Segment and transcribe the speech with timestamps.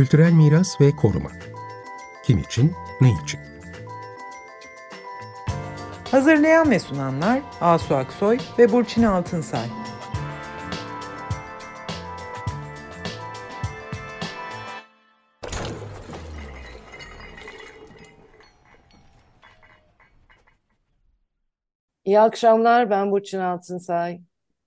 [0.00, 1.30] Kültürel miras ve koruma.
[2.24, 3.40] Kim için, ne için?
[6.10, 9.66] Hazırlayan ve sunanlar Asu Aksoy ve Burçin Altınsay.
[22.04, 24.20] İyi akşamlar, ben Burçin Altınsay.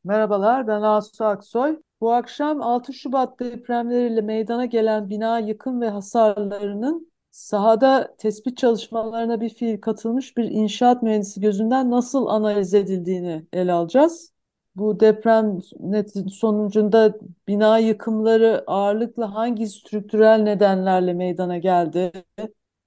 [0.04, 1.78] Merhabalar, ben Asu Aksoy.
[2.04, 9.50] Bu akşam 6 Şubat depremleriyle meydana gelen bina yıkım ve hasarlarının sahada tespit çalışmalarına bir
[9.50, 14.34] fiil katılmış bir inşaat mühendisi gözünden nasıl analiz edildiğini ele alacağız.
[14.76, 15.60] Bu deprem
[16.30, 17.14] sonucunda
[17.48, 22.12] bina yıkımları ağırlıkla hangi strüktürel nedenlerle meydana geldi?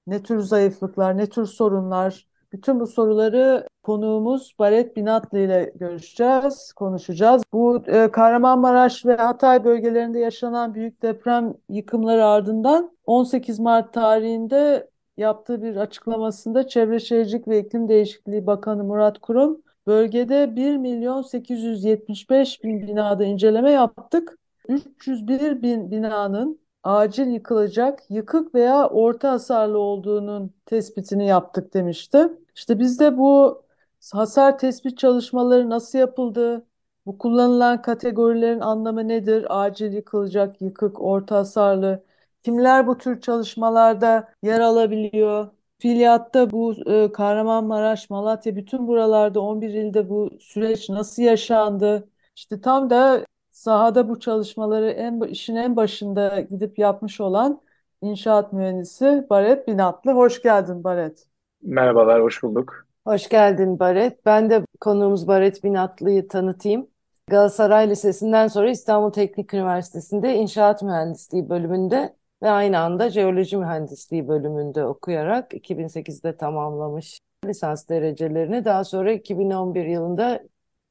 [0.06, 2.28] Ne tür zayıflıklar, ne tür sorunlar?
[2.52, 7.42] Bütün bu soruları konuğumuz Baret Binatlı ile görüşeceğiz, konuşacağız.
[7.52, 15.62] Bu e, Kahramanmaraş ve Hatay bölgelerinde yaşanan büyük deprem yıkımları ardından 18 Mart tarihinde yaptığı
[15.62, 22.86] bir açıklamasında Çevre Şehircilik ve İklim Değişikliği Bakanı Murat Kurum, bölgede 1 milyon 875 bin
[22.86, 24.38] binada inceleme yaptık.
[24.68, 32.28] 301 bin binanın acil yıkılacak, yıkık veya orta hasarlı olduğunun tespitini yaptık demişti.
[32.54, 33.65] İşte biz de bu
[34.14, 36.66] hasar tespit çalışmaları nasıl yapıldı,
[37.06, 42.04] bu kullanılan kategorilerin anlamı nedir, acil yıkılacak, yıkık, orta hasarlı,
[42.42, 45.48] kimler bu tür çalışmalarda yer alabiliyor,
[45.78, 52.08] Fiiliyatta bu e, Kahramanmaraş, Malatya bütün buralarda 11 ilde bu süreç nasıl yaşandı?
[52.36, 57.60] İşte tam da sahada bu çalışmaları en işin en başında gidip yapmış olan
[58.02, 60.12] inşaat mühendisi Baret Binatlı.
[60.12, 61.26] Hoş geldin Baret.
[61.62, 62.85] Merhabalar, hoş bulduk.
[63.06, 64.26] Hoş geldin Baret.
[64.26, 66.90] Ben de konuğumuz Baret Binatlı'yı tanıtayım.
[67.26, 74.84] Galatasaray Lisesi'nden sonra İstanbul Teknik Üniversitesi'nde İnşaat Mühendisliği bölümünde ve aynı anda Jeoloji Mühendisliği bölümünde
[74.84, 78.64] okuyarak 2008'de tamamlamış lisans derecelerini.
[78.64, 80.40] Daha sonra 2011 yılında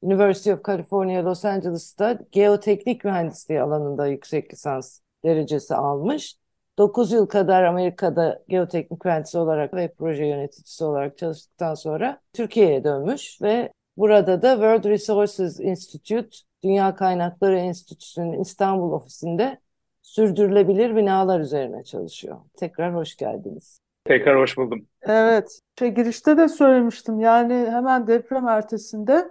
[0.02, 6.36] University of California Los Angeles'ta geoteknik mühendisliği alanında yüksek lisans derecesi almış.
[6.78, 13.42] 9 yıl kadar Amerika'da geoteknik mühendisi olarak ve proje yöneticisi olarak çalıştıktan sonra Türkiye'ye dönmüş
[13.42, 19.60] ve burada da World Resources Institute, Dünya Kaynakları Enstitüsü'nün İstanbul ofisinde
[20.02, 22.36] sürdürülebilir binalar üzerine çalışıyor.
[22.56, 23.78] Tekrar hoş geldiniz.
[24.04, 24.86] Tekrar hoş buldum.
[25.02, 29.30] Evet, şey, girişte de söylemiştim yani hemen deprem ertesinde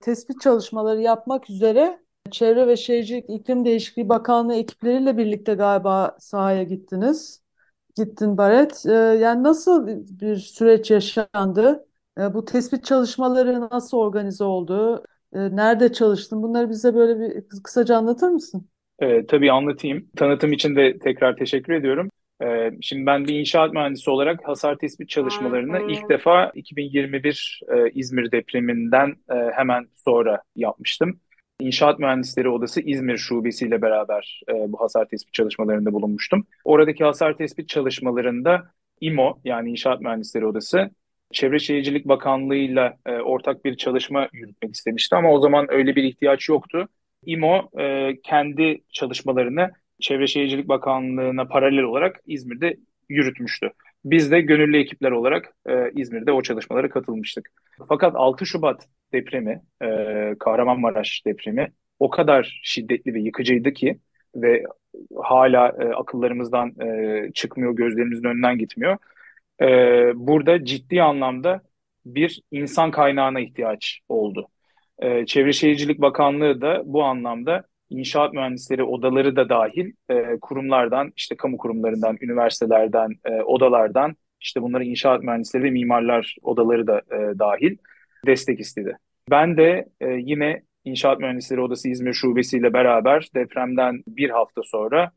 [0.00, 1.98] tespit çalışmaları yapmak üzere
[2.30, 7.42] Çevre ve Şehircilik İklim Değişikliği Bakanlığı ekipleriyle birlikte galiba sahaya gittiniz.
[7.96, 8.86] Gittin Baret.
[8.86, 9.86] Ee, yani nasıl
[10.20, 11.86] bir süreç yaşandı?
[12.18, 15.04] Ee, bu tespit çalışmaları nasıl organize oldu?
[15.34, 16.42] Ee, nerede çalıştın?
[16.42, 18.68] Bunları bize böyle bir kısaca anlatır mısın?
[19.00, 20.08] Ee, tabii anlatayım.
[20.16, 22.10] Tanıtım için de tekrar teşekkür ediyorum.
[22.42, 28.32] Ee, şimdi ben bir inşaat mühendisi olarak hasar tespit çalışmalarını ilk defa 2021 e, İzmir
[28.32, 31.20] depreminden e, hemen sonra yapmıştım.
[31.60, 36.46] İnşaat Mühendisleri Odası İzmir Şubesi ile beraber e, bu hasar tespit çalışmalarında bulunmuştum.
[36.64, 40.90] Oradaki hasar tespit çalışmalarında İMO yani İnşaat Mühendisleri Odası
[41.32, 46.48] Çevre Şehircilik Bakanlığı ile ortak bir çalışma yürütmek istemişti ama o zaman öyle bir ihtiyaç
[46.48, 46.88] yoktu.
[47.26, 52.76] İMO e, kendi çalışmalarını Çevre Şehircilik Bakanlığı'na paralel olarak İzmir'de
[53.08, 53.70] yürütmüştü.
[54.04, 57.50] Biz de gönüllü ekipler olarak e, İzmir'de o çalışmalara katılmıştık.
[57.88, 59.86] Fakat 6 Şubat depremi, e,
[60.38, 63.98] Kahramanmaraş depremi o kadar şiddetli ve yıkıcıydı ki
[64.34, 64.64] ve
[65.16, 68.98] hala e, akıllarımızdan e, çıkmıyor, gözlerimizin önünden gitmiyor.
[69.60, 69.66] E,
[70.14, 71.60] burada ciddi anlamda
[72.06, 74.48] bir insan kaynağına ihtiyaç oldu.
[74.98, 81.36] E, Çevre Şehircilik Bakanlığı da bu anlamda inşaat mühendisleri odaları da dahil e, kurumlardan, işte
[81.36, 87.76] kamu kurumlarından, üniversitelerden, e, odalardan, işte bunları inşaat mühendisleri ve mimarlar odaları da e, dahil
[88.26, 88.98] destek istedi.
[89.30, 95.10] Ben de e, yine İnşaat Mühendisleri Odası İzmir Şubesi ile beraber depremden bir hafta sonra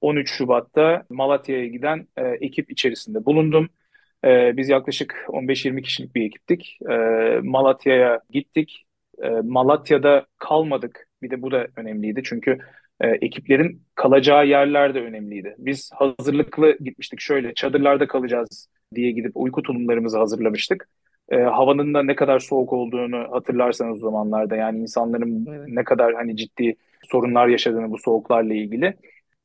[0.00, 3.68] 13 Şubat'ta Malatya'ya giden e, ekip içerisinde bulundum.
[4.24, 6.78] E, biz yaklaşık 15-20 kişilik bir ekiptik.
[6.90, 6.94] E,
[7.42, 8.86] Malatya'ya gittik.
[9.22, 11.08] E, Malatya'da kalmadık.
[11.22, 12.58] Bir de bu da önemliydi çünkü
[13.00, 15.54] e, ekiplerin kalacağı yerler de önemliydi.
[15.58, 20.88] Biz hazırlıklı gitmiştik şöyle çadırlarda kalacağız diye gidip uyku tulumlarımızı hazırlamıştık.
[21.28, 25.68] E, havanın da ne kadar soğuk olduğunu hatırlarsanız o zamanlarda yani insanların evet.
[25.68, 28.94] ne kadar hani ciddi sorunlar yaşadığını bu soğuklarla ilgili.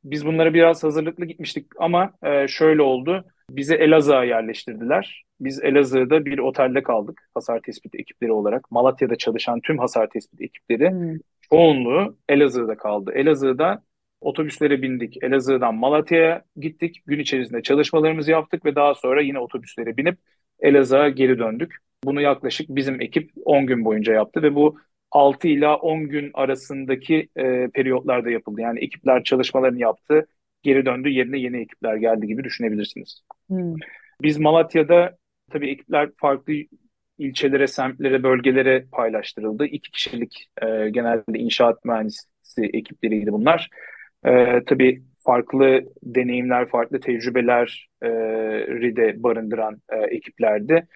[0.03, 3.25] Biz bunlara biraz hazırlıklı gitmiştik ama e, şöyle oldu.
[3.50, 5.25] Bizi Elazığ'a yerleştirdiler.
[5.39, 8.71] Biz Elazığ'da bir otelde kaldık hasar tespit ekipleri olarak.
[8.71, 11.18] Malatya'da çalışan tüm hasar tespit ekipleri hmm.
[11.51, 13.12] çoğunluğu Elazığ'da kaldı.
[13.15, 13.83] Elazığ'da
[14.24, 15.24] Otobüslere bindik.
[15.24, 17.03] Elazığ'dan Malatya'ya gittik.
[17.06, 20.18] Gün içerisinde çalışmalarımızı yaptık ve daha sonra yine otobüslere binip
[20.63, 21.75] Elazığ'a geri döndük.
[22.04, 24.77] Bunu yaklaşık bizim ekip 10 gün boyunca yaptı ve bu
[25.12, 28.62] 6 ila 10 gün arasındaki e, periyotlarda yapıldı.
[28.62, 30.27] Yani ekipler çalışmalarını yaptı,
[30.63, 33.21] geri döndü, yerine yeni ekipler geldi gibi düşünebilirsiniz.
[33.48, 33.74] Hmm.
[34.21, 35.18] Biz Malatya'da
[35.51, 36.54] tabii ekipler farklı
[37.18, 39.66] ilçelere, semtlere, bölgelere paylaştırıldı.
[39.66, 43.69] İki kişilik e, genelde inşaat mühendisi ekipleriydi bunlar.
[44.25, 50.87] E, tabii farklı deneyimler, farklı tecrübeleri de barındıran e, ekiplerdi.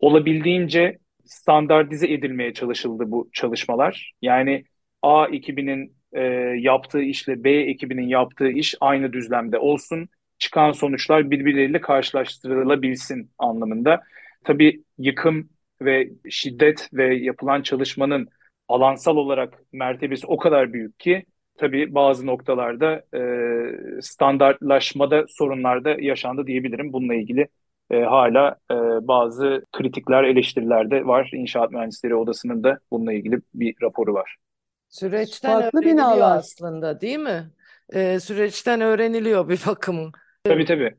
[0.00, 4.12] Olabildiğince standartize edilmeye çalışıldı bu çalışmalar.
[4.22, 4.64] Yani
[5.02, 6.22] A ekibinin e,
[6.58, 10.08] yaptığı işle B ekibinin yaptığı iş aynı düzlemde olsun.
[10.38, 14.02] Çıkan sonuçlar birbirleriyle karşılaştırılabilsin anlamında.
[14.44, 15.48] Tabii yıkım
[15.82, 18.28] ve şiddet ve yapılan çalışmanın
[18.68, 21.24] alansal olarak mertebesi o kadar büyük ki
[21.58, 26.92] tabii bazı noktalarda e, standartlaşmada sorunlar da yaşandı diyebilirim.
[26.92, 27.48] Bununla ilgili
[27.90, 28.74] e, hala e,
[29.08, 31.30] bazı kritikler, eleştiriler de var.
[31.34, 34.36] İnşaat Mühendisleri Odası'nın da bununla ilgili bir raporu var.
[34.88, 36.38] Süreçten Farklı öğreniliyor binalar.
[36.38, 37.50] aslında değil mi?
[37.94, 40.12] Ee, süreçten öğreniliyor bir bakım.
[40.44, 40.96] Tabii tabii.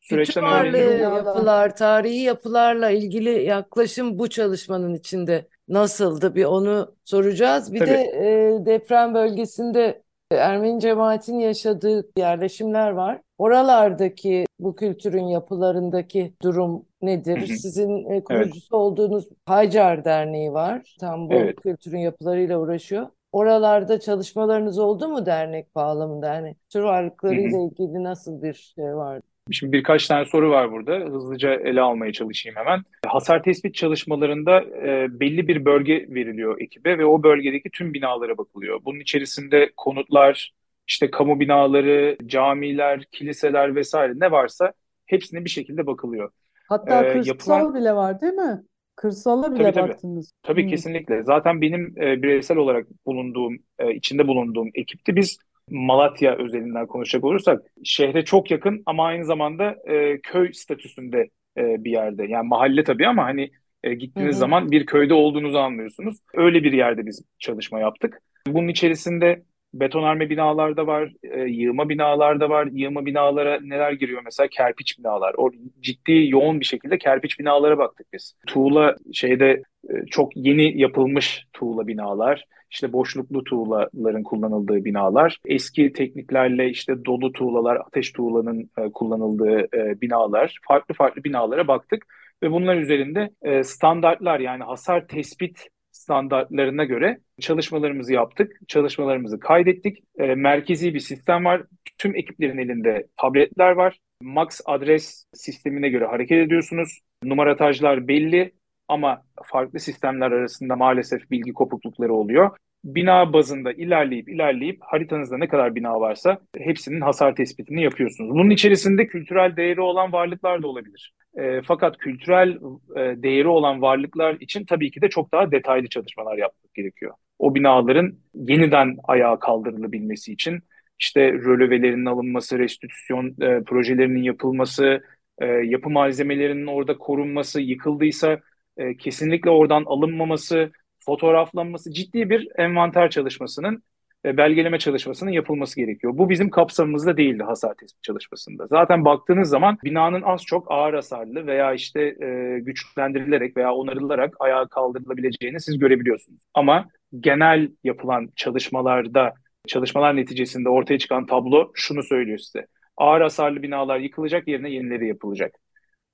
[0.00, 1.12] Süreçten varlığı, öğreniliyor.
[1.16, 6.34] yapılar, tarihi yapılarla ilgili yaklaşım bu çalışmanın içinde nasıldı?
[6.34, 7.72] Bir onu soracağız.
[7.72, 7.90] Bir Tabii.
[7.90, 13.20] de e, deprem bölgesinde Ermeni cemaatin yaşadığı yerleşimler var.
[13.38, 17.36] Oralardaki bu kültürün yapılarındaki durum nedir?
[17.36, 17.56] Hı hı.
[17.56, 20.96] Sizin e, kurucusu olduğunuz Hacar Derneği var.
[21.00, 21.60] Tam bu Evet.
[21.60, 23.06] kültürün yapılarıyla uğraşıyor.
[23.32, 26.34] Oralarda çalışmalarınız oldu mu dernek bağlamında?
[26.34, 29.20] Yani tür varlıklarıyla ilgili nasıl bir şey var?
[29.52, 30.92] Şimdi birkaç tane soru var burada.
[30.96, 32.82] Hızlıca ele almaya çalışayım hemen.
[33.06, 38.80] Hasar tespit çalışmalarında e, belli bir bölge veriliyor ekibe ve o bölgedeki tüm binalara bakılıyor.
[38.84, 40.52] Bunun içerisinde konutlar,
[40.88, 44.72] işte kamu binaları, camiler, kiliseler vesaire ne varsa
[45.06, 46.30] hepsine bir şekilde bakılıyor.
[46.68, 48.62] Hatta Ee, kırsal yapılan- bile var değil mi?
[48.96, 49.88] Kırsala bile Tabii, tabii.
[49.90, 50.32] baktınız.
[50.42, 50.68] Tabii Hmm.
[50.70, 51.22] kesinlikle.
[51.22, 55.16] Zaten benim e, bireysel olarak bulunduğum, e, içinde bulunduğum ekipti.
[55.16, 55.38] Biz
[55.70, 61.28] Malatya özelinden konuşacak olursak şehre çok yakın ama aynı zamanda e, köy statüsünde
[61.58, 62.26] e, bir yerde.
[62.26, 63.50] Yani mahalle tabii ama hani
[63.82, 64.40] e, gittiğiniz Hı hı.
[64.40, 66.18] zaman bir köyde olduğunuzu anlıyorsunuz.
[66.34, 68.22] Öyle bir yerde biz çalışma yaptık.
[68.46, 69.42] Bunun içerisinde
[69.74, 72.68] betonarme binalar da var, e, yığma binalar da var.
[72.72, 74.48] Yığma binalara neler giriyor mesela?
[74.48, 75.34] Kerpiç binalar.
[75.36, 75.50] O
[75.80, 78.34] ciddi yoğun bir şekilde kerpiç binalara baktık biz.
[78.46, 79.62] Tuğla şeyde
[80.10, 87.76] çok yeni yapılmış tuğla binalar, işte boşluklu tuğlaların kullanıldığı binalar, eski tekniklerle işte dolu tuğlalar,
[87.76, 92.06] ateş tuğlanın e, kullanıldığı e, binalar, farklı farklı binalara baktık
[92.42, 99.98] ve bunlar üzerinde e, standartlar yani hasar tespit standartlarına göre çalışmalarımızı yaptık, çalışmalarımızı kaydettik.
[100.18, 101.62] E, merkezi bir sistem var.
[101.98, 103.98] Tüm ekiplerin elinde tabletler var.
[104.22, 107.00] MAX adres sistemine göre hareket ediyorsunuz.
[107.24, 108.52] Numaratajlar belli
[108.88, 112.50] ama farklı sistemler arasında maalesef bilgi kopuklukları oluyor.
[112.84, 118.30] Bina bazında ilerleyip ilerleyip haritanızda ne kadar bina varsa hepsinin hasar tespitini yapıyorsunuz.
[118.30, 121.12] Bunun içerisinde kültürel değeri olan varlıklar da olabilir.
[121.38, 122.58] E, fakat kültürel
[122.96, 127.14] e, değeri olan varlıklar için tabii ki de çok daha detaylı çalışmalar yapmak gerekiyor.
[127.38, 130.60] O binaların yeniden ayağa kaldırılabilmesi için
[131.00, 135.02] işte rölevelerinin alınması, restitüsyon e, projelerinin yapılması,
[135.38, 138.40] e, yapı malzemelerinin orada korunması, yıkıldıysa
[138.78, 143.82] e, kesinlikle oradan alınmaması, fotoğraflanması, ciddi bir envanter çalışmasının,
[144.24, 146.12] e, belgeleme çalışmasının yapılması gerekiyor.
[146.16, 148.66] Bu bizim kapsamımızda değildi hasar tespit çalışmasında.
[148.66, 154.66] Zaten baktığınız zaman binanın az çok ağır hasarlı veya işte e, güçlendirilerek veya onarılarak ayağa
[154.66, 156.40] kaldırılabileceğini siz görebiliyorsunuz.
[156.54, 156.88] Ama
[157.20, 159.34] genel yapılan çalışmalarda,
[159.66, 162.66] çalışmalar neticesinde ortaya çıkan tablo şunu söylüyor size.
[162.96, 165.54] Ağır hasarlı binalar yıkılacak, yerine yenileri yapılacak.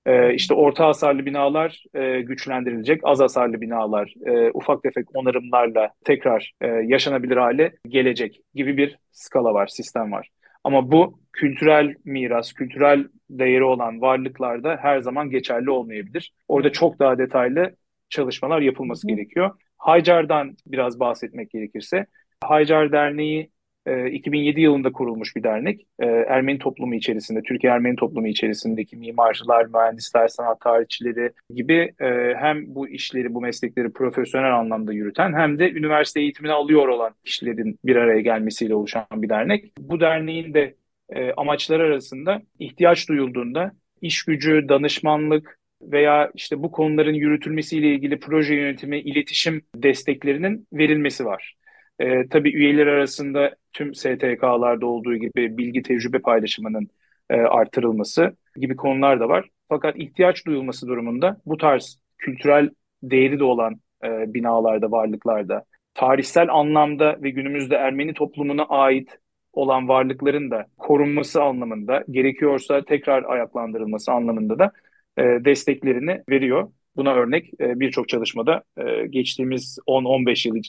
[0.06, 6.52] Ee, işte orta hasarlı binalar e, güçlendirilecek, az hasarlı binalar e, ufak tefek onarımlarla tekrar
[6.60, 10.28] e, yaşanabilir hale gelecek gibi bir skala var, sistem var.
[10.64, 16.32] Ama bu kültürel miras, kültürel değeri olan varlıklarda her zaman geçerli olmayabilir.
[16.48, 17.76] Orada çok daha detaylı
[18.08, 19.14] çalışmalar yapılması hı.
[19.14, 19.50] gerekiyor.
[19.78, 22.06] Haycar'dan biraz bahsetmek gerekirse,
[22.44, 23.50] Haycar Derneği
[23.86, 25.86] e, 2007 yılında kurulmuş bir dernek.
[25.98, 32.74] E, Ermeni toplumu içerisinde, Türkiye Ermeni toplumu içerisindeki mimarcılar, mühendisler, sanat tarihçileri gibi e, hem
[32.74, 37.96] bu işleri, bu meslekleri profesyonel anlamda yürüten hem de üniversite eğitimini alıyor olan kişilerin bir
[37.96, 39.72] araya gelmesiyle oluşan bir dernek.
[39.78, 40.74] Bu derneğin de
[41.08, 48.54] e, amaçları arasında ihtiyaç duyulduğunda iş gücü, danışmanlık veya işte bu konuların yürütülmesiyle ilgili proje
[48.54, 51.54] yönetimi, iletişim desteklerinin verilmesi var.
[51.98, 56.88] E, tabii üyeler arasında tüm STK'larda olduğu gibi bilgi tecrübe paylaşımının
[57.30, 59.48] e, artırılması gibi konular da var.
[59.68, 62.70] Fakat ihtiyaç duyulması durumunda bu tarz kültürel
[63.02, 69.18] değeri de olan e, binalarda, varlıklarda, tarihsel anlamda ve günümüzde Ermeni toplumuna ait
[69.52, 74.72] olan varlıkların da korunması anlamında, gerekiyorsa tekrar ayaklandırılması anlamında da
[75.18, 76.68] e, desteklerini veriyor.
[76.96, 80.62] Buna örnek e, birçok çalışmada e, geçtiğimiz 10-15 yıl e,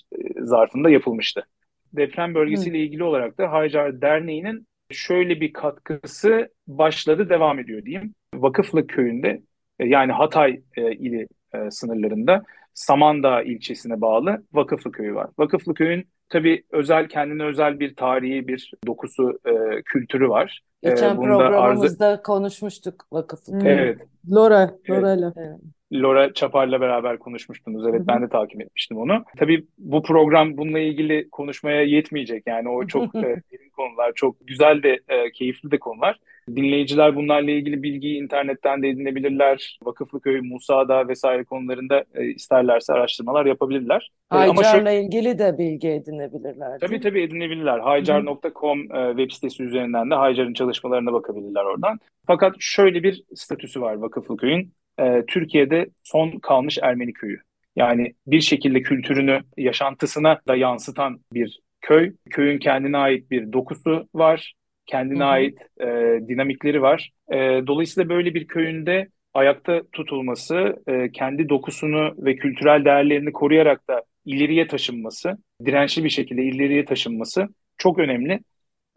[0.46, 1.46] zarfında yapılmıştı.
[1.94, 8.13] Deprem bölgesiyle ilgili olarak da Haycar Derneği'nin şöyle bir katkısı başladı, devam ediyor diyeyim.
[8.36, 9.41] Vakıflı köyünde
[9.79, 15.29] yani Hatay e, ili e, sınırlarında Samandağ ilçesine bağlı Vakıflı köyü var.
[15.38, 20.62] Vakıflı köyün tabii özel kendine özel bir tarihi bir dokusu, e, kültürü var.
[20.84, 22.24] Geçen e, programımızda arzu...
[22.24, 23.74] konuşmuştuk Vakıflı köyü.
[23.74, 23.98] Evet.
[24.32, 25.32] Lora, Lora ile.
[25.38, 25.60] Evet.
[25.93, 27.87] Laura Çapar'la beraber konuşmuştunuz.
[27.87, 29.23] Evet ben de takip etmiştim onu.
[29.37, 32.43] Tabii bu program bununla ilgili konuşmaya yetmeyecek.
[32.47, 36.19] Yani o çok e, derin konular, çok güzel de e, keyifli de konular.
[36.49, 39.79] Dinleyiciler bunlarla ilgili bilgiyi internetten de edinebilirler.
[39.83, 44.11] Vakıflıköy, Musa'da vesaire konularında e, isterlerse araştırmalar yapabilirler.
[44.29, 44.97] Haycar'la şu...
[44.97, 46.79] ilgili de bilgi edinebilirler.
[46.79, 47.79] Tabii tabii edinebilirler.
[47.79, 51.99] Haycar.com e, web sitesi üzerinden de Haycar'ın çalışmalarına bakabilirler oradan.
[52.27, 57.39] Fakat şöyle bir statüsü var Vakıflıköy'ün e, Türkiye'de son kalmış Ermeni köyü.
[57.75, 62.13] Yani bir şekilde kültürünü yaşantısına da yansıtan bir köy.
[62.29, 64.53] Köyün kendine ait bir dokusu var,
[64.85, 65.29] kendine hı hı.
[65.29, 65.85] ait e,
[66.27, 67.11] dinamikleri var.
[67.31, 67.37] E,
[67.67, 74.67] dolayısıyla böyle bir köyünde ayakta tutulması, e, kendi dokusunu ve kültürel değerlerini koruyarak da ileriye
[74.67, 77.47] taşınması, dirençli bir şekilde ileriye taşınması
[77.77, 78.39] çok önemli.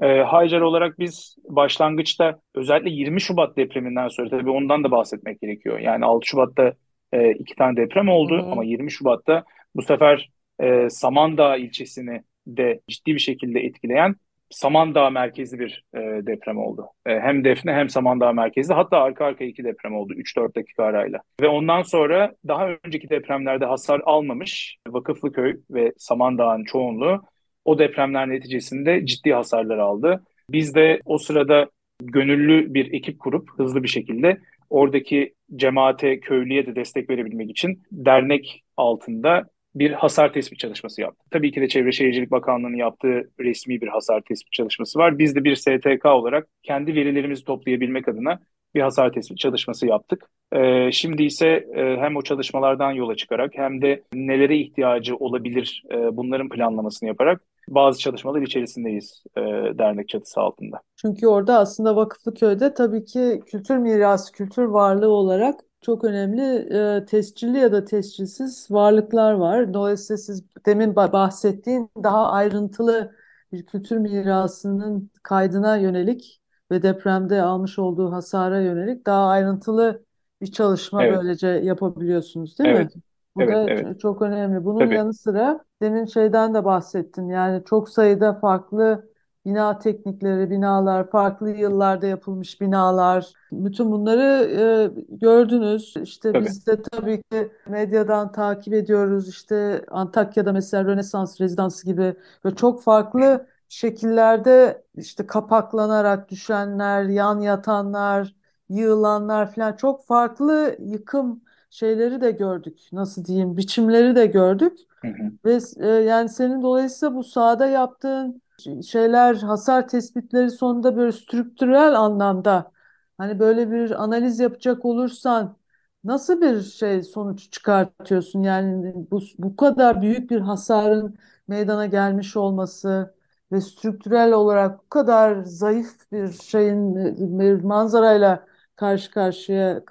[0.03, 5.79] E, Haycar olarak biz başlangıçta özellikle 20 Şubat depreminden sonra tabii ondan da bahsetmek gerekiyor.
[5.79, 6.73] Yani 6 Şubat'ta
[7.13, 8.51] e, iki tane deprem oldu hı hı.
[8.51, 14.15] ama 20 Şubat'ta bu sefer e, Samandağ ilçesini de ciddi bir şekilde etkileyen
[14.51, 16.87] Samandağ merkezli bir e, deprem oldu.
[17.07, 21.21] E, hem Defne hem Samandağ merkezli hatta arka arkaya iki deprem oldu 3-4 dakika arayla.
[21.41, 27.23] Ve ondan sonra daha önceki depremlerde hasar almamış Vakıflıköy ve Samandağ'ın çoğunluğu
[27.65, 30.25] o depremler neticesinde ciddi hasarlar aldı.
[30.51, 31.71] Biz de o sırada
[32.03, 34.39] gönüllü bir ekip kurup hızlı bir şekilde
[34.71, 41.25] oradaki cemaate, köylüye de destek verebilmek için dernek altında bir hasar tespit çalışması yaptı.
[41.31, 45.19] Tabii ki de Çevre Şehircilik Bakanlığı'nın yaptığı resmi bir hasar tespit çalışması var.
[45.19, 48.41] Biz de bir STK olarak kendi verilerimizi toplayabilmek adına
[48.75, 50.31] bir hasar tespit çalışması yaptık.
[50.53, 56.17] Ee, şimdi ise e, hem o çalışmalardan yola çıkarak hem de nelere ihtiyacı olabilir e,
[56.17, 59.41] bunların planlamasını yaparak bazı çalışmalar içerisindeyiz e,
[59.79, 60.81] dernek çatısı altında.
[60.97, 67.59] Çünkü orada aslında Vakıflıköy'de tabii ki kültür mirası, kültür varlığı olarak çok önemli e, tescilli
[67.59, 69.75] ya da tescilsiz varlıklar var.
[69.75, 73.15] Dolayısıyla siz demin bahsettiğin daha ayrıntılı
[73.53, 76.38] bir kültür mirasının kaydına yönelik
[76.71, 80.05] ve depremde almış olduğu hasara yönelik daha ayrıntılı
[80.41, 81.19] bir çalışma evet.
[81.19, 82.97] böylece yapabiliyorsunuz değil evet.
[82.97, 83.03] mi?
[83.37, 84.01] Bu evet, da evet.
[84.01, 84.65] çok önemli.
[84.65, 84.95] Bunun Tabii.
[84.95, 87.29] yanı sıra demin şeyden de bahsettin.
[87.29, 89.09] Yani çok sayıda farklı
[89.45, 95.95] bina teknikleri, binalar, farklı yıllarda yapılmış binalar, bütün bunları e, gördünüz.
[96.03, 96.45] İşte tabii.
[96.45, 99.29] biz de tabii ki medyadan takip ediyoruz.
[99.29, 108.35] İşte Antakya'da mesela Rönesans Rezidansı gibi ve çok farklı şekillerde işte kapaklanarak düşenler, yan yatanlar,
[108.69, 112.89] yığılanlar falan çok farklı yıkım şeyleri de gördük.
[112.93, 114.79] Nasıl diyeyim, biçimleri de gördük.
[115.05, 115.33] Hı hı.
[115.45, 118.43] Ve e, yani senin dolayısıyla bu sahada yaptığın
[118.87, 122.73] şeyler, hasar tespitleri sonunda böyle strüktürel anlamda
[123.19, 125.57] hani böyle bir analiz yapacak olursan
[126.05, 128.43] nasıl bir şey sonuç çıkartıyorsun?
[128.43, 133.15] Yani bu, bu kadar büyük bir hasarın meydana gelmiş olması
[133.53, 136.95] ve strüktürel olarak bu kadar zayıf bir şeyin
[137.41, 139.83] bir manzarayla karşı karşıya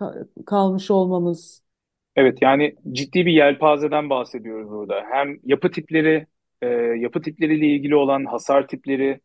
[0.45, 1.63] kalmış olmamız.
[2.15, 5.03] Evet yani ciddi bir yelpazeden bahsediyoruz burada.
[5.11, 6.27] Hem yapı tipleri,
[6.61, 9.19] e, yapı tipleriyle ilgili olan hasar tipleri,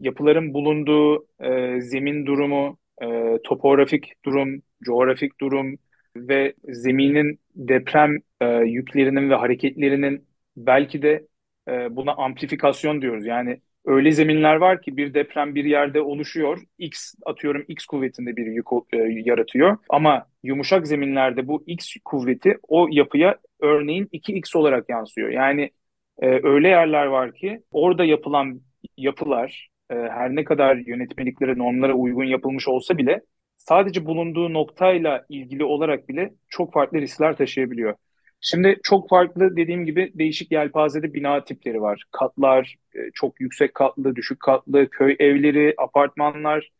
[0.00, 5.76] yapıların bulunduğu e, zemin durumu, e, topografik durum, coğrafik durum
[6.16, 10.26] ve zeminin deprem e, yüklerinin ve hareketlerinin
[10.56, 11.26] belki de
[11.68, 13.26] e, buna amplifikasyon diyoruz.
[13.26, 16.62] Yani öyle zeminler var ki bir deprem bir yerde oluşuyor.
[16.78, 19.78] X atıyorum X kuvvetinde bir yük e, yaratıyor.
[19.88, 25.28] Ama yumuşak zeminlerde bu X kuvveti o yapıya örneğin 2X olarak yansıyor.
[25.28, 25.70] Yani
[26.18, 28.60] e, öyle yerler var ki orada yapılan
[28.96, 33.20] yapılar e, her ne kadar yönetmeliklere, normlara uygun yapılmış olsa bile
[33.56, 37.94] sadece bulunduğu noktayla ilgili olarak bile çok farklı riskler taşıyabiliyor.
[38.40, 42.04] Şimdi çok farklı dediğim gibi değişik yelpazede bina tipleri var.
[42.10, 46.70] Katlar, e, çok yüksek katlı, düşük katlı, köy evleri, apartmanlar,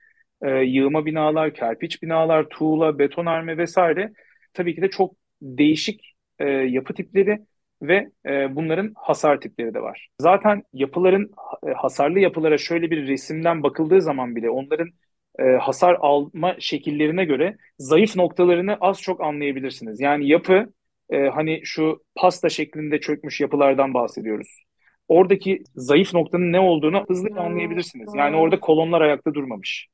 [0.42, 4.12] e, yığma binalar, kerpiç binalar, tuğla, betonarme vesaire.
[4.54, 7.38] Tabii ki de çok değişik e, yapı tipleri
[7.82, 8.10] ve
[8.50, 10.08] bunların hasar tipleri de var.
[10.20, 11.30] Zaten yapıların
[11.76, 14.88] hasarlı yapılara şöyle bir resimden bakıldığı zaman bile onların
[15.60, 20.00] hasar alma şekillerine göre zayıf noktalarını az çok anlayabilirsiniz.
[20.00, 20.66] Yani yapı
[21.10, 24.62] e, hani şu pasta şeklinde çökmüş yapılardan bahsediyoruz.
[25.08, 28.14] Oradaki zayıf noktanın ne olduğunu hızlıca anlayabilirsiniz.
[28.16, 29.88] Yani orada kolonlar ayakta durmamış.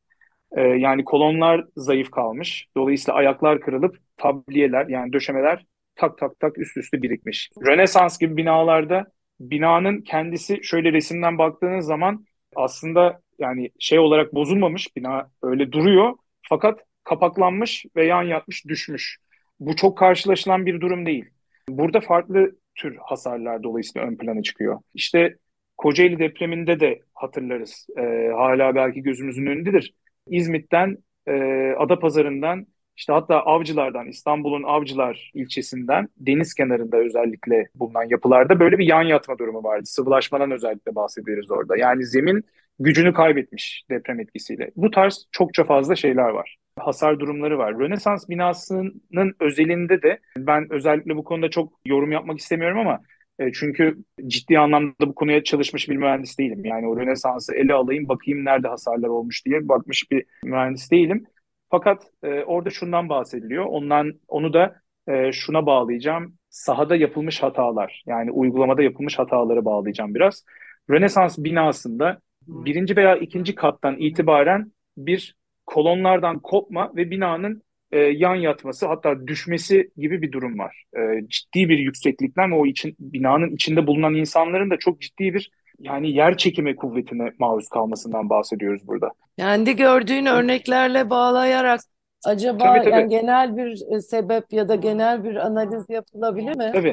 [0.56, 2.66] E, yani kolonlar zayıf kalmış.
[2.76, 5.64] Dolayısıyla ayaklar kırılıp tabliyeler yani döşemeler
[5.94, 7.50] tak tak tak üst üste birikmiş.
[7.66, 9.06] Rönesans gibi binalarda
[9.40, 12.24] binanın kendisi şöyle resimden baktığınız zaman
[12.56, 16.14] aslında yani şey olarak bozulmamış bina öyle duruyor
[16.48, 19.18] fakat kapaklanmış ve yan yatmış düşmüş.
[19.66, 21.24] Bu çok karşılaşılan bir durum değil.
[21.68, 24.80] Burada farklı tür hasarlar dolayısıyla ön plana çıkıyor.
[24.94, 25.36] İşte
[25.76, 27.86] Kocaeli depreminde de hatırlarız.
[27.96, 28.02] E,
[28.36, 29.94] hala belki gözümüzün önündedir.
[30.28, 31.32] İzmit'ten, e,
[31.78, 32.66] Adapazarı'ndan,
[32.96, 39.38] işte hatta Avcılar'dan, İstanbul'un Avcılar ilçesinden, deniz kenarında özellikle bulunan yapılarda böyle bir yan yatma
[39.38, 39.86] durumu vardı.
[39.86, 41.76] Sıvılaşmadan özellikle bahsederiz orada.
[41.76, 42.44] Yani zemin
[42.78, 44.70] gücünü kaybetmiş deprem etkisiyle.
[44.76, 47.78] Bu tarz çokça fazla şeyler var hasar durumları var.
[47.78, 53.00] Rönesans binasının özelinde de ben özellikle bu konuda çok yorum yapmak istemiyorum ama
[53.38, 53.96] e, çünkü
[54.26, 56.64] ciddi anlamda bu konuya çalışmış bir mühendis değilim.
[56.64, 61.26] Yani o Rönesans'ı ele alayım bakayım nerede hasarlar olmuş diye bakmış bir mühendis değilim.
[61.70, 63.64] Fakat e, orada şundan bahsediliyor.
[63.64, 64.76] Ondan onu da
[65.08, 66.34] e, şuna bağlayacağım.
[66.50, 70.44] Sahada yapılmış hatalar yani uygulamada yapılmış hataları bağlayacağım biraz.
[70.90, 75.36] Rönesans binasında birinci veya ikinci kattan itibaren bir
[75.72, 77.62] kolonlardan kopma ve binanın
[77.92, 80.84] e, yan yatması hatta düşmesi gibi bir durum var.
[80.96, 86.10] E, ciddi bir yükseklikten o için binanın içinde bulunan insanların da çok ciddi bir yani
[86.10, 89.10] yer çekimi kuvvetine maruz kalmasından bahsediyoruz burada.
[89.38, 91.80] Kendi gördüğün örneklerle bağlayarak
[92.24, 92.90] acaba tabii, tabii.
[92.90, 96.70] yani genel bir e, sebep ya da genel bir analiz yapılabilir mi?
[96.72, 96.92] Tabii.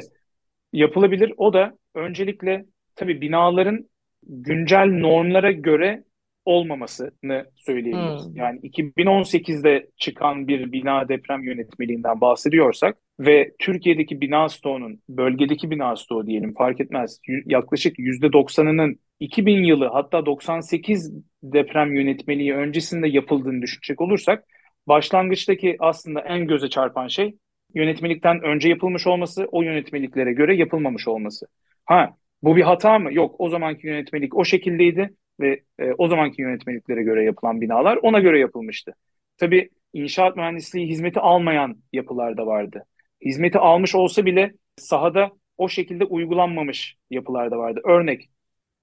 [0.72, 1.34] Yapılabilir.
[1.36, 2.64] O da öncelikle
[2.96, 3.88] tabii binaların
[4.22, 6.04] güncel normlara göre
[6.50, 8.26] olmamasını söyleyebiliriz.
[8.26, 8.36] Hmm.
[8.36, 16.26] Yani 2018'de çıkan bir bina deprem yönetmeliğinden bahsediyorsak ve Türkiye'deki bina stoğunun, bölgedeki bina stoğu
[16.26, 24.44] diyelim fark etmez yaklaşık %90'ının 2000 yılı hatta 98 deprem yönetmeliği öncesinde yapıldığını düşünecek olursak
[24.86, 27.36] başlangıçtaki aslında en göze çarpan şey
[27.74, 31.46] yönetmelikten önce yapılmış olması, o yönetmeliklere göre yapılmamış olması.
[31.84, 33.14] Ha bu bir hata mı?
[33.14, 38.20] Yok o zamanki yönetmelik o şekildeydi ve e, o zamanki yönetmeliklere göre yapılan binalar ona
[38.20, 38.94] göre yapılmıştı.
[39.36, 42.84] Tabii inşaat mühendisliği hizmeti almayan yapılar da vardı.
[43.24, 47.80] Hizmeti almış olsa bile sahada o şekilde uygulanmamış yapılar da vardı.
[47.84, 48.30] Örnek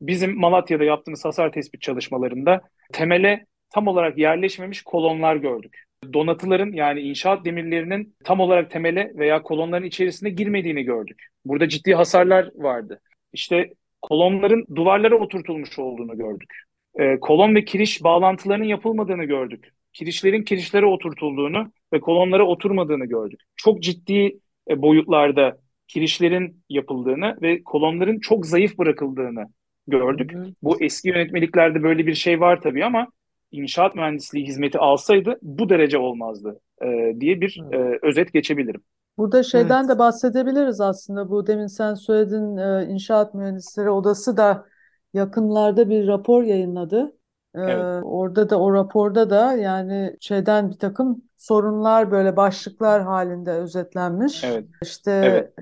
[0.02, 2.62] bizim Malatya'da yaptığımız hasar tespit çalışmalarında
[2.94, 5.84] temele tam olarak yerleşmemiş kolonlar gördük.
[6.14, 11.28] Donatıların yani inşaat demirlerinin tam olarak temele veya kolonların içerisine girmediğini gördük.
[11.46, 13.02] Burada ciddi hasarlar vardı.
[13.34, 16.54] İşte kolonların duvarlara oturtulmuş olduğunu gördük.
[17.00, 19.74] E, kolon ve kiriş bağlantılarının yapılmadığını gördük.
[19.94, 23.40] Kirişlerin kirişlere oturtulduğunu ve kolonlara oturmadığını gördük.
[23.56, 25.58] Çok ciddi e, boyutlarda
[25.88, 29.46] kirişlerin yapıldığını ve kolonların çok zayıf bırakıldığını
[29.88, 30.34] gördük.
[30.34, 30.54] Hı.
[30.64, 33.08] Bu eski yönetmeliklerde böyle bir şey var tabii ama
[33.52, 38.82] inşaat mühendisliği hizmeti alsaydı bu derece olmazdı e, diye bir e, özet geçebilirim.
[39.18, 39.90] Burada şeyden Evet.
[39.90, 41.30] de bahsedebiliriz aslında.
[41.30, 44.66] Bu demin sen söyledin e, İnşaat Mühendisleri Odası da
[45.14, 47.18] yakınlarda bir rapor yayınladı.
[47.56, 47.88] E, Evet.
[48.02, 54.44] orada da o raporda da yani şeyden bir takım sorunlar böyle başlıklar halinde özetlenmiş.
[54.44, 54.70] Evet.
[54.82, 55.54] İşte Evet.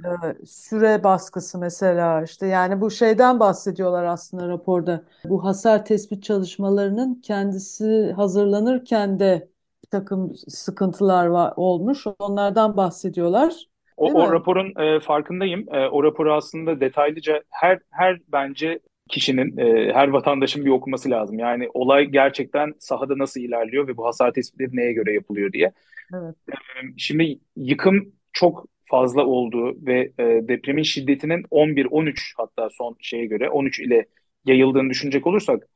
[0.41, 5.03] e, süre baskısı mesela işte yani bu şeyden bahsediyorlar aslında raporda.
[5.29, 9.49] Bu hasar tespit çalışmalarının kendisi hazırlanırken de
[9.99, 12.03] takım sıkıntılar var, olmuş.
[12.19, 13.53] Onlardan bahsediyorlar.
[13.97, 15.65] O, o raporun e, farkındayım.
[15.73, 18.79] E, o raporu aslında detaylıca her her bence
[19.09, 21.39] kişinin, e, her vatandaşın bir okuması lazım.
[21.39, 25.71] Yani olay gerçekten sahada nasıl ilerliyor ve bu hasar tespitleri neye göre yapılıyor diye.
[26.13, 26.35] Evet.
[26.49, 26.53] E,
[26.97, 33.79] şimdi yıkım çok fazla olduğu ve e, depremin şiddetinin 11-13 hatta son şeye göre 13
[33.79, 34.05] ile
[34.45, 35.67] yayıldığını düşünecek olursak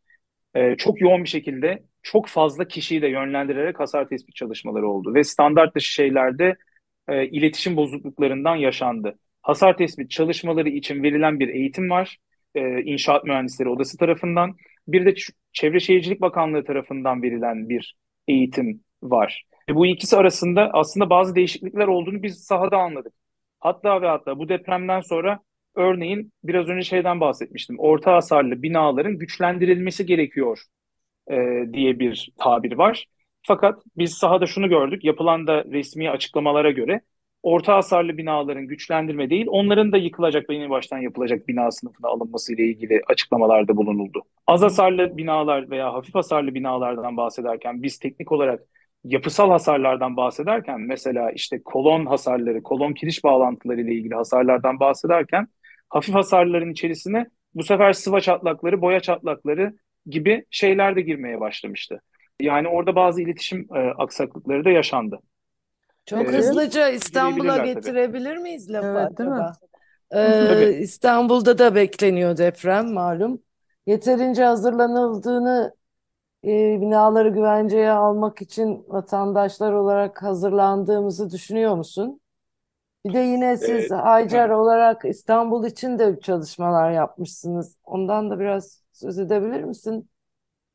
[0.56, 5.24] e, çok yoğun bir şekilde çok fazla kişiyi de yönlendirerek hasar tespit çalışmaları oldu ve
[5.24, 6.56] standart dışı şeylerde
[7.08, 9.20] e, iletişim bozukluklarından yaşandı.
[9.42, 12.18] Hasar tespit çalışmaları için verilen bir eğitim var.
[12.56, 14.56] E, İnşaat Mühendisleri Odası tarafından.
[14.88, 15.16] Bir de
[15.54, 17.96] Çevre Şehircilik Bakanlığı tarafından verilen bir
[18.28, 19.44] eğitim var.
[19.70, 23.14] E, bu ikisi arasında aslında bazı değişiklikler olduğunu biz sahada anladık.
[23.60, 25.40] Hatta ve hatta bu depremden sonra
[25.76, 27.80] örneğin biraz önce şeyden bahsetmiştim.
[27.80, 30.60] Orta hasarlı binaların güçlendirilmesi gerekiyor
[31.30, 33.06] e, diye bir tabir var.
[33.44, 35.04] Fakat biz sahada şunu gördük.
[35.04, 37.02] Yapılan da resmi açıklamalara göre
[37.44, 42.54] orta hasarlı binaların güçlendirme değil, onların da yıkılacak ve yeni baştan yapılacak bina sınıfına alınması
[42.54, 44.24] ile ilgili açıklamalarda bulunuldu.
[44.48, 48.62] Az hasarlı binalar veya hafif hasarlı binalardan bahsederken biz teknik olarak
[49.04, 55.48] yapısal hasarlardan bahsederken mesela işte kolon hasarları, kolon kiriş bağlantıları ile ilgili hasarlardan bahsederken
[55.90, 59.74] hafif hasarların içerisine bu sefer sıva çatlakları, boya çatlakları
[60.12, 62.02] gibi şeyler de girmeye başlamıştı.
[62.42, 65.20] Yani orada bazı iletişim e, aksaklıkları da yaşandı.
[66.06, 67.94] Çok Ee, hızlıca İstanbul'a girebilirler tabii.
[67.94, 69.52] getirebilir miyiz lafı Evet, değil mi?
[70.48, 70.74] Tabii.
[70.76, 73.44] Ee, İstanbul'da da bekleniyor deprem malum.
[73.86, 75.76] Yeterince hazırlanıldığını
[76.46, 76.50] e,
[76.82, 82.22] binaları güvenceye almak için vatandaşlar olarak hazırlandığımızı düşünüyor musun?
[83.06, 87.78] Bir de yine siz Ee, Hacer olarak İstanbul için de çalışmalar yapmışsınız.
[87.84, 90.10] Ondan da biraz söz edebilir misin?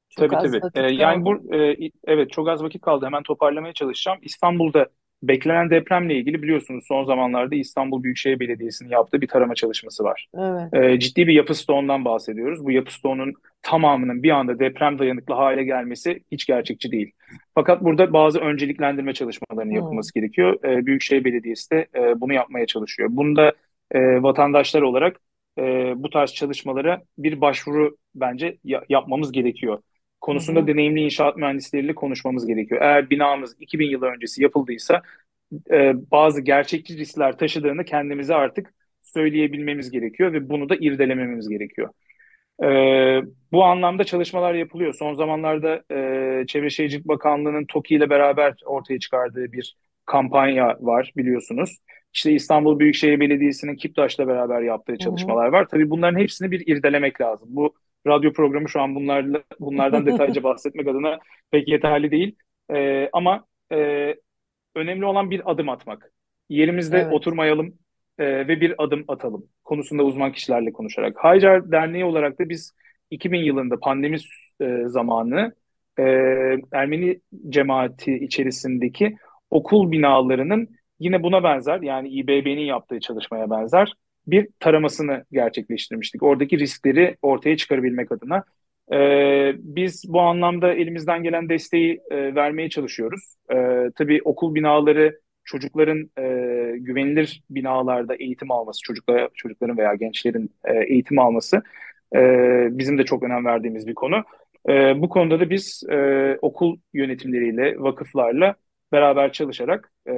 [0.08, 0.62] Çok Tabii az tabii.
[0.62, 1.24] vakit Ee, yani kaldı.
[1.24, 3.06] bu e, evet çok az vakit kaldı.
[3.06, 4.18] Hemen toparlamaya çalışacağım.
[4.22, 4.86] İstanbul'da
[5.22, 10.28] beklenen depremle ilgili biliyorsunuz son zamanlarda İstanbul Büyükşehir Belediyesi'nin yaptığı bir tarama çalışması var.
[10.34, 10.72] Evet.
[10.72, 12.64] Ee, ciddi bir yapı stoğundan bahsediyoruz.
[12.64, 13.32] Bu yapı stoğunun
[13.62, 17.12] tamamının bir anda deprem dayanıklı hale gelmesi hiç gerçekçi değil.
[17.54, 19.74] Fakat burada bazı önceliklendirme çalışmalarının Hmm.
[19.74, 20.58] yapılması gerekiyor.
[20.64, 23.08] Ee, Büyükşehir Belediyesi de e, bunu yapmaya çalışıyor.
[23.12, 23.52] Bunda
[23.90, 25.20] e, vatandaşlar olarak
[25.58, 25.62] e,
[25.96, 29.82] bu tarz çalışmalara bir başvuru bence ya- yapmamız gerekiyor.
[30.20, 30.66] Konusunda Hı hı.
[30.66, 32.82] deneyimli inşaat mühendisleriyle konuşmamız gerekiyor.
[32.82, 35.02] Eğer binamız 2000 yıl öncesi yapıldıysa
[35.70, 41.90] e, bazı gerçekçi riskler taşıdığını kendimize artık söyleyebilmemiz gerekiyor ve bunu da irdelememiz gerekiyor.
[42.64, 42.66] E,
[43.52, 44.94] bu anlamda çalışmalar yapılıyor.
[44.94, 51.78] Son zamanlarda e, Çevre Şehircilik Bakanlığı'nın TOKİ ile beraber ortaya çıkardığı bir kampanya var biliyorsunuz.
[52.14, 55.68] İşte İstanbul Büyükşehir Belediyesi'nin Kiptaş'la beraber yaptığı çalışmalar var.
[55.70, 57.48] Tabii bunların hepsini bir irdelemek lazım.
[57.52, 57.74] Bu
[58.06, 61.18] radyo programı şu an bunlarla, bunlardan detaylıca bahsetmek adına
[61.50, 62.36] pek yeterli değil.
[62.74, 64.14] E, ama e,
[64.74, 66.12] önemli olan bir adım atmak.
[66.48, 67.12] Yerimizde Evet.
[67.12, 67.74] oturmayalım
[68.18, 71.16] e, ve bir adım atalım konusunda uzman kişilerle konuşarak.
[71.24, 72.74] Haycar Derneği olarak da biz
[73.10, 74.16] 2000 yılında pandemi
[74.60, 75.54] e, zamanı
[75.98, 76.02] e,
[76.72, 79.16] Ermeni cemaati içerisindeki
[79.50, 83.92] okul binalarının yine buna benzer yani İBB'nin yaptığı çalışmaya benzer
[84.26, 86.22] bir taramasını gerçekleştirmiştik.
[86.22, 88.44] Oradaki riskleri ortaya çıkarabilmek adına.
[88.92, 93.34] Ee, biz bu anlamda elimizden gelen desteği e, vermeye çalışıyoruz.
[93.52, 96.22] Ee, tabii okul binaları çocukların e,
[96.78, 101.62] güvenilir binalarda eğitim alması, çocuklara, çocukların veya gençlerin e, eğitim alması
[102.14, 102.20] e,
[102.70, 104.24] bizim de çok önem verdiğimiz bir konu.
[104.68, 108.54] E, bu konuda da biz e, okul yönetimleriyle, vakıflarla
[108.94, 110.12] beraber çalışarak e,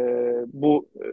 [0.46, 1.06] bu e,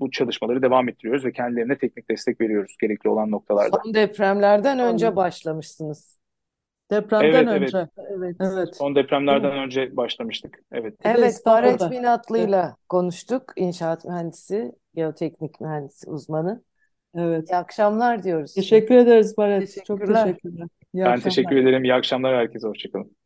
[0.00, 3.80] bu çalışmaları devam ettiriyoruz ve kendilerine teknik destek veriyoruz gerekli olan noktalarda.
[3.84, 5.16] Son depremlerden önce Anladım.
[5.16, 6.18] başlamışsınız.
[6.90, 7.62] Depremden Evet, evet.
[7.62, 7.88] önce.
[8.18, 8.36] Evet.
[8.40, 8.76] Evet.
[8.76, 10.58] Son depremlerden önce başlamıştık.
[10.72, 10.94] Evet.
[11.04, 11.90] Evet, İstanbul'da.
[11.90, 13.52] Binatlı'yla konuştuk.
[13.56, 16.62] İnşaat mühendisi, geoteknik mühendisi uzmanı.
[17.14, 17.50] Evet.
[17.50, 18.54] İyi akşamlar diyoruz.
[18.54, 19.84] Teşekkür ederiz Baret.
[19.84, 20.24] Çok Teşekkürler.
[20.24, 20.68] teşekkürler.
[20.94, 21.22] İyi Ben akşamlar.
[21.22, 21.84] teşekkür ederim.
[21.84, 22.68] İyi akşamlar herkese.
[22.68, 23.16] Hoşçakalın.